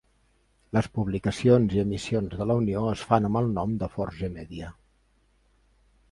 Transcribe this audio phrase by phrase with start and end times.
[0.75, 4.71] Les publicacions i emissions de la unió es fan amb el nom de Forge Media.